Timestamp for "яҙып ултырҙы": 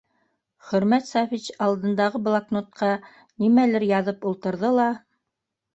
3.95-4.75